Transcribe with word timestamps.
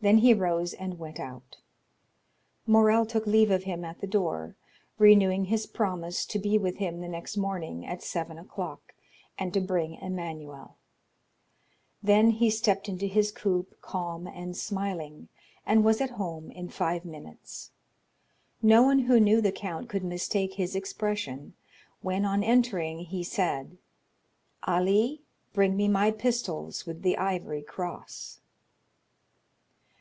then 0.02 0.18
he 0.18 0.34
rose 0.34 0.74
and 0.74 0.98
went 0.98 1.18
out. 1.18 1.56
Morrel 2.66 3.06
took 3.06 3.26
leave 3.26 3.50
of 3.50 3.62
him 3.62 3.82
at 3.82 4.02
the 4.02 4.06
door, 4.06 4.54
renewing 4.98 5.46
his 5.46 5.64
promise 5.64 6.26
to 6.26 6.38
be 6.38 6.58
with 6.58 6.76
him 6.76 7.00
the 7.00 7.08
next 7.08 7.38
morning 7.38 7.86
at 7.86 8.02
seven 8.02 8.36
o'clock, 8.36 8.94
and 9.38 9.54
to 9.54 9.58
bring 9.60 9.94
Emmanuel. 9.94 10.76
Then 12.02 12.28
he 12.32 12.50
stepped 12.50 12.90
into 12.90 13.06
his 13.06 13.32
coupé, 13.32 13.72
calm 13.80 14.26
and 14.26 14.54
smiling, 14.54 15.28
and 15.64 15.82
was 15.82 16.02
at 16.02 16.10
home 16.10 16.50
in 16.50 16.68
five 16.68 17.06
minutes. 17.06 17.70
No 18.60 18.82
one 18.82 18.98
who 18.98 19.18
knew 19.18 19.40
the 19.40 19.50
count 19.50 19.88
could 19.88 20.04
mistake 20.04 20.52
his 20.54 20.76
expression 20.76 21.54
when, 22.02 22.26
on 22.26 22.44
entering, 22.44 22.98
he 22.98 23.24
said: 23.24 23.78
"Ali, 24.64 25.22
bring 25.54 25.74
me 25.74 25.88
my 25.88 26.10
pistols 26.10 26.84
with 26.84 27.00
the 27.00 27.16
ivory 27.16 27.62
cross." 27.62 28.40